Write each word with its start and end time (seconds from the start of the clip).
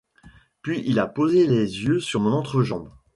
Puis 0.63 0.81
il 0.87 0.97
a 0.97 1.05
posé 1.05 1.45
les 1.45 1.83
yeux 1.83 1.99
sur 1.99 2.21
mon 2.21 2.31
entrejambe. 2.33 2.89